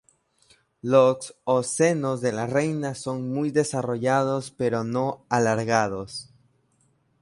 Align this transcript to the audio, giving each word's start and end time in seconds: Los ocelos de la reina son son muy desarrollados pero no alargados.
Los 0.81 1.35
ocelos 1.43 2.21
de 2.21 2.31
la 2.31 2.47
reina 2.47 2.95
son 2.95 3.17
son 3.21 3.31
muy 3.33 3.51
desarrollados 3.51 4.49
pero 4.49 4.83
no 4.83 5.23
alargados. 5.29 6.33